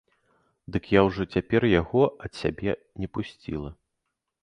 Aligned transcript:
Дык 0.75 0.83
я 0.93 1.01
ўжо 1.09 1.27
цяпер 1.37 1.69
яго 1.81 2.01
ад 2.29 2.41
сябе 2.41 2.71
не 3.05 3.15
пусціла. 3.19 3.71